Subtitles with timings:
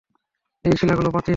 [0.65, 1.29] এই শিলাগুলো প্রাচীন।